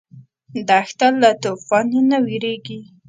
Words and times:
دښته 0.67 1.07
له 1.21 1.31
توفانه 1.43 1.99
نه 2.09 2.17
وېرېږي. 2.25 2.79